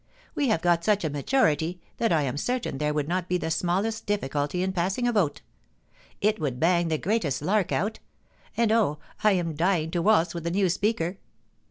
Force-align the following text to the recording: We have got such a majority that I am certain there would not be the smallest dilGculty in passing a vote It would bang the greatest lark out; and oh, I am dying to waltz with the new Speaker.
We 0.33 0.47
have 0.47 0.63
got 0.63 0.83
such 0.83 1.03
a 1.05 1.11
majority 1.11 1.79
that 1.97 2.11
I 2.11 2.23
am 2.23 2.35
certain 2.35 2.79
there 2.79 2.91
would 2.91 3.07
not 3.07 3.29
be 3.29 3.37
the 3.37 3.51
smallest 3.51 4.07
dilGculty 4.07 4.63
in 4.63 4.73
passing 4.73 5.07
a 5.07 5.11
vote 5.11 5.41
It 6.21 6.39
would 6.39 6.59
bang 6.59 6.87
the 6.87 6.97
greatest 6.97 7.39
lark 7.43 7.71
out; 7.71 7.99
and 8.57 8.71
oh, 8.71 8.97
I 9.23 9.33
am 9.33 9.53
dying 9.53 9.91
to 9.91 10.01
waltz 10.01 10.33
with 10.33 10.43
the 10.45 10.49
new 10.49 10.69
Speaker. 10.69 11.19